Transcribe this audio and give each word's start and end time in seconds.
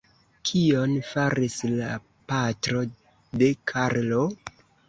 Kion 0.51 0.95
faris 1.09 1.57
la 1.73 1.91
patro 2.33 2.83
de 3.43 3.53
Karlo? 3.75 4.27